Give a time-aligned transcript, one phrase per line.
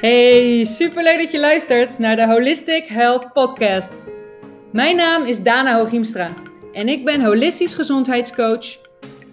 [0.00, 4.04] Hey, superleuk dat je luistert naar de Holistic Health Podcast.
[4.72, 6.34] Mijn naam is Dana Hooghiemstra
[6.72, 8.78] en ik ben holistisch gezondheidscoach,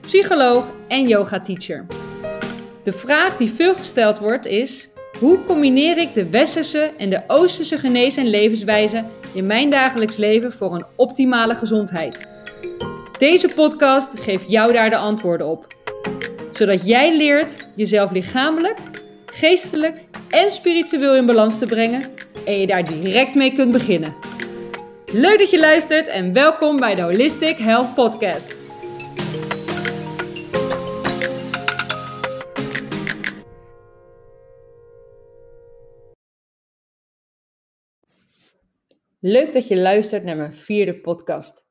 [0.01, 1.85] psycholoog en yoga teacher.
[2.83, 7.77] De vraag die veel gesteld wordt is: hoe combineer ik de westerse en de oosterse
[7.77, 9.03] genees- en levenswijze
[9.33, 12.27] in mijn dagelijks leven voor een optimale gezondheid?
[13.17, 15.67] Deze podcast geeft jou daar de antwoorden op,
[16.51, 18.77] zodat jij leert jezelf lichamelijk,
[19.25, 22.01] geestelijk en spiritueel in balans te brengen
[22.45, 24.15] en je daar direct mee kunt beginnen.
[25.11, 28.65] Leuk dat je luistert en welkom bij de Holistic Health Podcast.
[39.19, 41.67] Leuk dat je luistert naar mijn vierde podcast.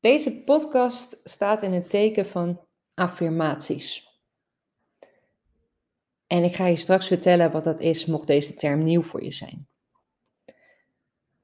[0.00, 2.60] Deze podcast staat in het teken van
[2.94, 4.09] affirmaties.
[6.30, 9.30] En ik ga je straks vertellen wat dat is, mocht deze term nieuw voor je
[9.30, 9.66] zijn.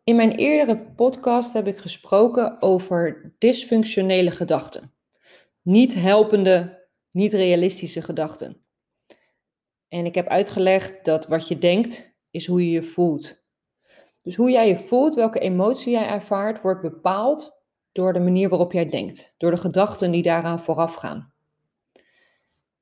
[0.05, 4.93] In mijn eerdere podcast heb ik gesproken over dysfunctionele gedachten.
[5.63, 8.63] Niet helpende, niet realistische gedachten.
[9.89, 13.47] En ik heb uitgelegd dat wat je denkt is hoe je je voelt.
[14.23, 17.61] Dus hoe jij je voelt, welke emotie jij ervaart, wordt bepaald
[17.93, 21.33] door de manier waarop jij denkt, door de gedachten die daaraan vooraf gaan.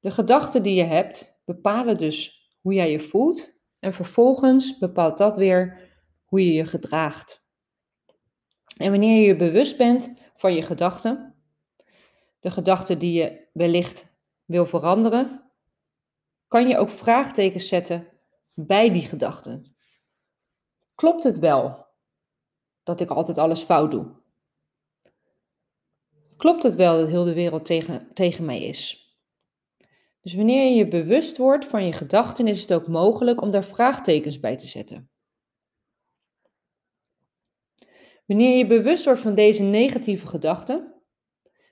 [0.00, 5.37] De gedachten die je hebt bepalen dus hoe jij je voelt en vervolgens bepaalt dat
[5.37, 5.92] weer
[6.25, 7.47] hoe je je gedraagt.
[8.77, 11.34] En wanneer je bewust bent van je gedachten,
[12.41, 15.51] de gedachten die je wellicht wil veranderen,
[16.48, 18.08] kan je ook vraagtekens zetten
[18.55, 19.77] bij die gedachten.
[20.95, 21.86] Klopt het wel
[22.83, 24.23] dat ik altijd alles fout doe?
[26.36, 29.03] Klopt het wel dat heel de wereld tegen, tegen mij is?
[30.25, 33.64] Dus wanneer je je bewust wordt van je gedachten, is het ook mogelijk om daar
[33.64, 35.11] vraagtekens bij te zetten.
[38.27, 41.02] Wanneer je bewust wordt van deze negatieve gedachten,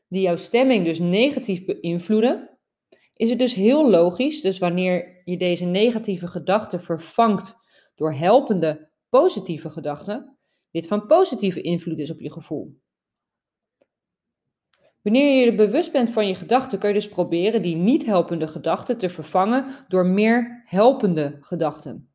[0.09, 2.59] die jouw stemming dus negatief beïnvloeden,
[3.15, 7.57] is het dus heel logisch, dus wanneer je deze negatieve gedachten vervangt
[7.95, 10.39] door helpende, positieve gedachten,
[10.71, 12.82] dit van positieve invloed is op je gevoel.
[15.03, 18.47] Wanneer je je bewust bent van je gedachten, kun je dus proberen die niet helpende
[18.47, 22.15] gedachten te vervangen door meer helpende gedachten.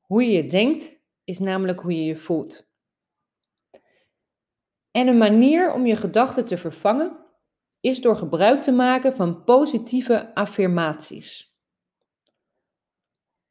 [0.00, 2.70] Hoe je denkt is namelijk hoe je je voelt.
[4.90, 7.16] En een manier om je gedachten te vervangen
[7.80, 11.56] is door gebruik te maken van positieve affirmaties.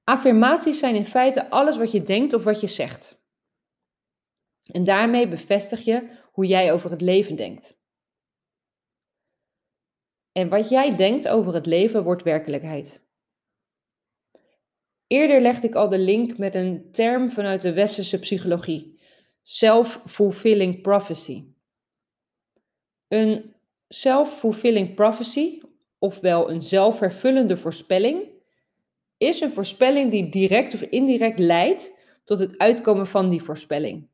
[0.04, 3.24] Affirmaties zijn in feite alles wat je denkt of wat je zegt.
[4.72, 7.81] En daarmee bevestig je hoe jij over het leven denkt.
[10.32, 13.02] En wat jij denkt over het leven wordt werkelijkheid.
[15.08, 19.00] Eerder legde ik al de link met een term vanuit de westerse psychologie:
[19.42, 21.46] self-fulfilling prophecy.
[23.08, 23.54] Een
[23.88, 25.60] self-fulfilling prophecy,
[26.00, 28.30] ofwel een zelfvervullende voorspelling,
[29.18, 31.94] is een voorspelling die direct of indirect leidt
[32.24, 34.11] tot het uitkomen van die voorspelling.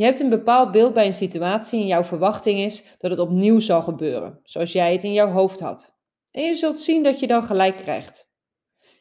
[0.00, 3.58] Je hebt een bepaald beeld bij een situatie en jouw verwachting is dat het opnieuw
[3.58, 5.96] zal gebeuren, zoals jij het in jouw hoofd had.
[6.30, 8.30] En je zult zien dat je dan gelijk krijgt.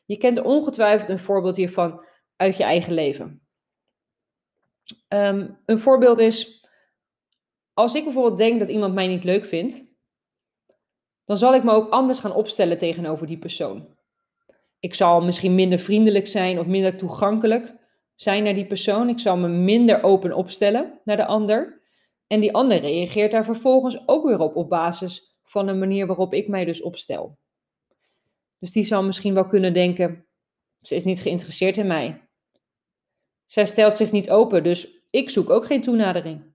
[0.05, 2.05] Je kent ongetwijfeld een voorbeeld hiervan
[2.35, 3.47] uit je eigen leven.
[5.07, 6.67] Um, een voorbeeld is,
[7.73, 9.83] als ik bijvoorbeeld denk dat iemand mij niet leuk vindt,
[11.25, 13.97] dan zal ik me ook anders gaan opstellen tegenover die persoon.
[14.79, 17.78] Ik zal misschien minder vriendelijk zijn of minder toegankelijk,
[18.21, 19.09] zijn naar die persoon.
[19.09, 21.81] Ik zal me minder open opstellen naar de ander.
[22.27, 26.33] En die ander reageert daar vervolgens ook weer op op basis van de manier waarop
[26.33, 27.37] ik mij dus opstel.
[28.57, 30.25] Dus die zal misschien wel kunnen denken:
[30.81, 32.29] ze is niet geïnteresseerd in mij.
[33.45, 36.53] Zij stelt zich niet open, dus ik zoek ook geen toenadering.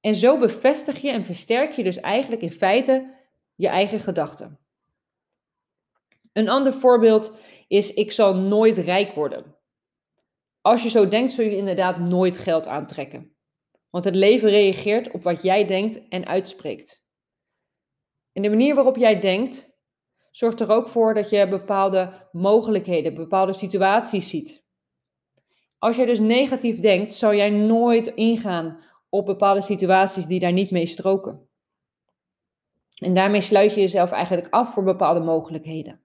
[0.00, 3.14] En zo bevestig je en versterk je dus eigenlijk in feite
[3.54, 4.58] je eigen gedachten.
[6.32, 7.36] Een ander voorbeeld
[7.68, 9.58] is: ik zal nooit rijk worden.
[10.60, 13.36] Als je zo denkt, zul je inderdaad nooit geld aantrekken.
[13.90, 17.04] Want het leven reageert op wat jij denkt en uitspreekt.
[18.32, 19.78] En de manier waarop jij denkt,
[20.30, 24.68] zorgt er ook voor dat je bepaalde mogelijkheden, bepaalde situaties ziet.
[25.78, 30.70] Als jij dus negatief denkt, zou jij nooit ingaan op bepaalde situaties die daar niet
[30.70, 31.48] mee stroken.
[32.94, 36.04] En daarmee sluit je jezelf eigenlijk af voor bepaalde mogelijkheden.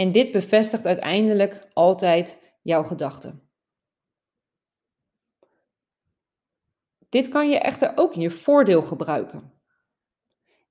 [0.00, 3.50] En dit bevestigt uiteindelijk altijd jouw gedachten.
[7.08, 9.52] Dit kan je echter ook in je voordeel gebruiken.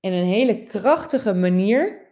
[0.00, 2.08] En een hele krachtige manier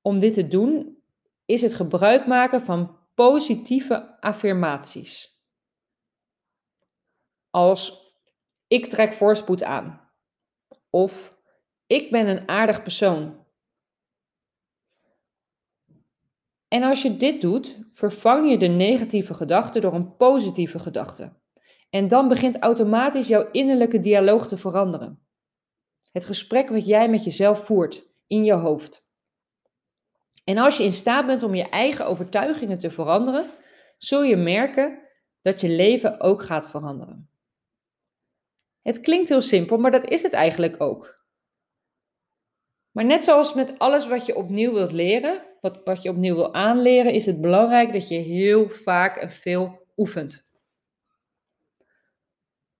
[0.00, 1.02] om dit te doen
[1.44, 5.40] is het gebruik maken van positieve affirmaties.
[7.50, 8.12] Als
[8.66, 10.10] ik trek voorspoed aan.
[10.90, 11.38] Of
[11.86, 13.45] ik ben een aardig persoon.
[16.68, 21.32] En als je dit doet, vervang je de negatieve gedachte door een positieve gedachte.
[21.90, 25.26] En dan begint automatisch jouw innerlijke dialoog te veranderen.
[26.12, 29.06] Het gesprek wat jij met jezelf voert in je hoofd.
[30.44, 33.50] En als je in staat bent om je eigen overtuigingen te veranderen,
[33.98, 34.98] zul je merken
[35.42, 37.30] dat je leven ook gaat veranderen.
[38.82, 41.25] Het klinkt heel simpel, maar dat is het eigenlijk ook.
[42.96, 46.54] Maar net zoals met alles wat je opnieuw wilt leren, wat, wat je opnieuw wil
[46.54, 50.48] aanleren, is het belangrijk dat je heel vaak en veel oefent.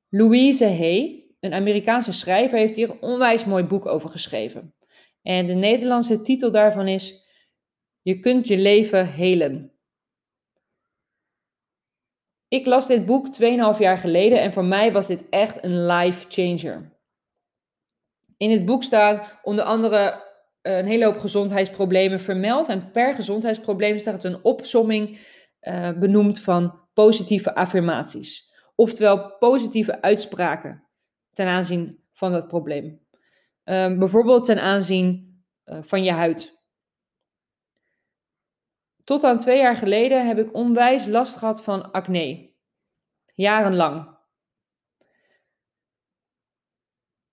[0.08, 4.74] Louise Hay, een Amerikaanse schrijver, heeft hier een onwijs mooi boek over geschreven.
[5.22, 7.26] En de Nederlandse titel daarvan is
[8.02, 9.72] Je kunt je leven helen.
[12.48, 16.24] Ik las dit boek 2,5 jaar geleden en voor mij was dit echt een life
[16.28, 16.95] changer.
[18.36, 20.24] In het boek staan onder andere
[20.60, 22.68] eh, een hele hoop gezondheidsproblemen vermeld.
[22.68, 25.18] En per gezondheidsprobleem staat een opsomming
[25.60, 28.52] uh, benoemd van positieve affirmaties.
[28.74, 30.84] Oftewel positieve uitspraken
[31.32, 32.84] ten aanzien van dat probleem.
[33.64, 36.54] Uh, bijvoorbeeld ten aanzien uh, van je huid.
[39.04, 42.54] Tot aan twee jaar geleden heb ik onwijs last gehad van acne.
[43.34, 44.15] Jarenlang.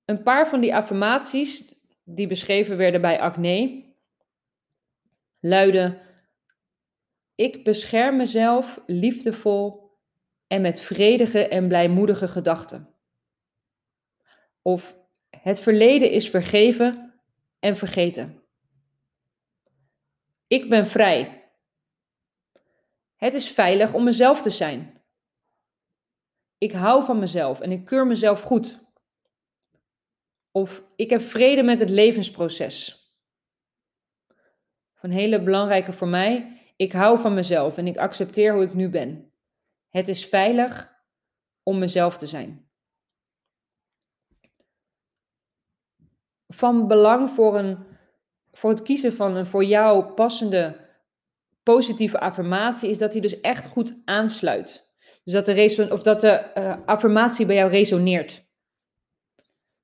[0.05, 3.85] Een paar van die affirmaties die beschreven werden bij acne
[5.39, 6.01] luiden:
[7.35, 9.91] Ik bescherm mezelf liefdevol
[10.47, 12.95] en met vredige en blijmoedige gedachten.
[14.61, 14.97] Of
[15.29, 17.13] het verleden is vergeven
[17.59, 18.43] en vergeten.
[20.47, 21.51] Ik ben vrij.
[23.15, 25.01] Het is veilig om mezelf te zijn.
[26.57, 28.82] Ik hou van mezelf en ik keur mezelf goed.
[30.55, 33.03] Of ik heb vrede met het levensproces.
[35.01, 36.61] Een hele belangrijke voor mij.
[36.75, 39.31] Ik hou van mezelf en ik accepteer hoe ik nu ben.
[39.89, 40.93] Het is veilig
[41.63, 42.69] om mezelf te zijn.
[46.47, 47.77] Van belang voor, een,
[48.51, 50.89] voor het kiezen van een voor jou passende
[51.63, 54.91] positieve affirmatie is dat die dus echt goed aansluit.
[55.23, 58.45] Dus dat de, of dat de uh, affirmatie bij jou resoneert.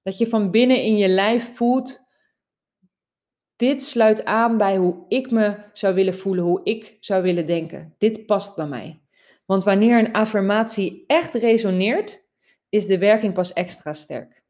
[0.04, 2.08] Dat je van binnen in je lijf voelt,
[3.56, 7.96] dit sluit aan bij hoe ik me zou willen voelen, hoe ik zou willen denken.
[7.98, 9.02] Dit past bij mij.
[9.46, 12.24] Want wanneer een affirmatie echt resoneert,
[12.70, 14.44] is de werking pas extra sterk.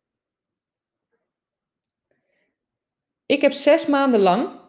[3.26, 4.60] Ik heb zes maanden lang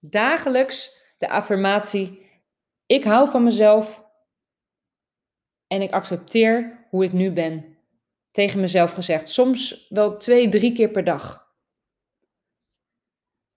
[0.00, 2.30] dagelijks de affirmatie:
[2.86, 4.04] ik hou van mezelf
[5.66, 7.73] en ik accepteer hoe ik nu ben
[8.34, 9.28] tegen mezelf gezegd.
[9.28, 11.52] Soms wel twee, drie keer per dag.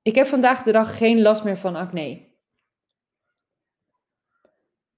[0.02, 2.36] Ik heb vandaag de dag geen last meer van acne.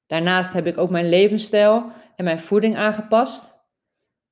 [0.06, 3.56] Daarnaast heb ik ook mijn levensstijl en mijn voeding aangepast.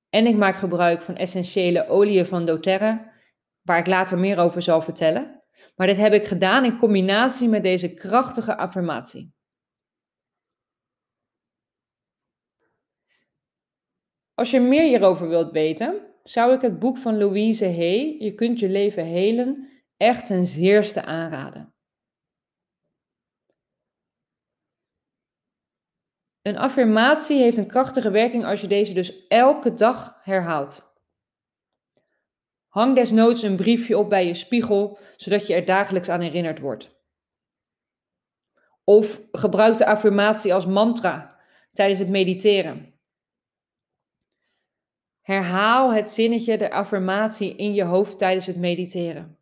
[0.09, 3.11] En ik maak gebruik van essentiële oliën van doTERRA,
[3.61, 5.43] waar ik later meer over zal vertellen.
[5.75, 9.36] Maar dit heb ik gedaan in combinatie met deze krachtige affirmatie.
[14.39, 18.59] Als je meer hierover wilt weten, zou ik het boek van Louise Hay, Je kunt
[18.59, 21.73] je leven helen, echt ten zeerste aanraden.
[26.41, 31.01] Een affirmatie heeft een krachtige werking als je deze dus elke dag herhaalt.
[32.67, 37.01] Hang desnoods een briefje op bij je spiegel, zodat je er dagelijks aan herinnerd wordt.
[38.83, 41.39] Of gebruik de affirmatie als mantra
[41.73, 42.96] tijdens het mediteren.
[45.27, 49.37] Herhaal het zinnetje, de affirmatie in je hoofd tijdens het mediteren.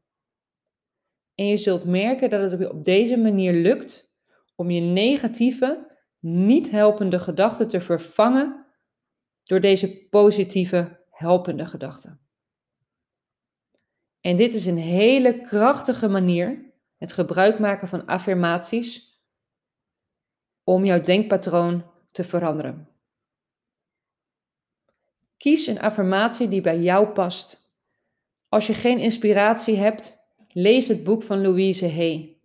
[1.35, 4.15] En je zult merken dat het op deze manier lukt
[4.55, 8.65] om je negatieve, niet helpende gedachten te vervangen
[9.43, 12.19] door deze positieve, helpende gedachten.
[14.21, 19.21] En dit is een hele krachtige manier, het gebruik maken van affirmaties,
[20.63, 22.94] om jouw denkpatroon te veranderen.
[25.45, 27.71] Kies een affirmatie die bij jou past.
[28.49, 32.37] Als je geen inspiratie hebt, lees het boek van Louise Hay.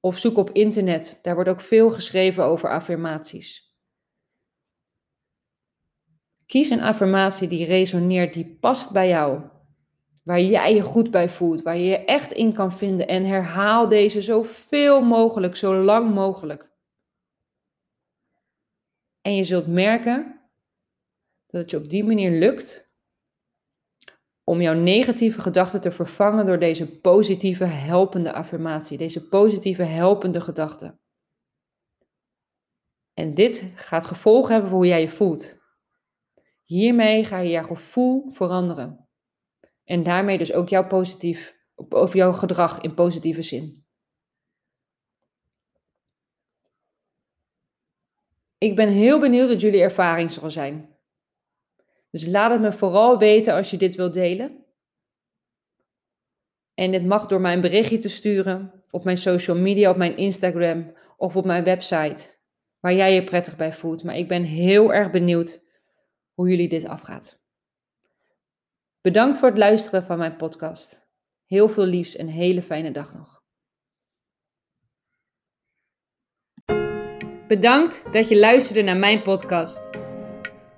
[0.00, 3.76] Of zoek op internet, daar wordt ook veel geschreven over affirmaties.
[6.46, 9.40] Kies een affirmatie die resoneert, die past bij jou.
[10.22, 13.88] waar jij je goed bij voelt, waar je je echt in kan vinden en herhaal
[13.88, 16.70] deze zoveel mogelijk, zo lang mogelijk.
[19.20, 20.35] En je zult merken
[21.46, 22.90] dat het je op die manier lukt
[24.44, 30.98] om jouw negatieve gedachten te vervangen door deze positieve helpende affirmatie, deze positieve helpende gedachte.
[33.14, 35.58] En dit gaat gevolgen hebben voor hoe jij je voelt.
[36.64, 39.08] Hiermee ga je jouw gevoel veranderen.
[39.84, 43.86] En daarmee dus ook jouw positief, of jouw gedrag in positieve zin.
[48.58, 50.95] Ik ben heel benieuwd wat jullie ervaring zal zijn.
[52.16, 54.64] Dus laat het me vooral weten als je dit wilt delen.
[56.74, 60.92] En dit mag door mijn berichtje te sturen op mijn social media, op mijn Instagram
[61.16, 62.34] of op mijn website,
[62.80, 64.04] waar jij je prettig bij voelt.
[64.04, 65.60] Maar ik ben heel erg benieuwd
[66.32, 67.40] hoe jullie dit afgaat.
[69.00, 71.08] Bedankt voor het luisteren van mijn podcast.
[71.46, 73.44] Heel veel liefs en hele fijne dag nog.
[77.48, 80.05] Bedankt dat je luisterde naar mijn podcast.